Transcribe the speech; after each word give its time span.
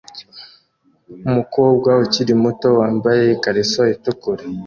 Umukobwa 1.27 1.89
ukiri 2.03 2.33
muto 2.43 2.67
wambaye 2.79 3.23
ikariso 3.35 3.81
itukura 3.95 4.43